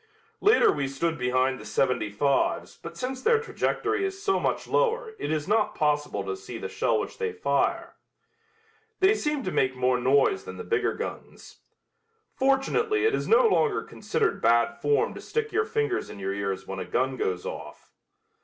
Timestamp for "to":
6.23-6.35, 9.45-9.51, 15.13-15.21